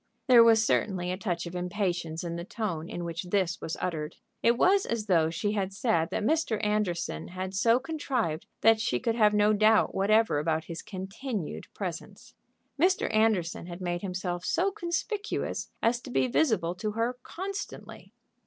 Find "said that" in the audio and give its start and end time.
5.73-6.23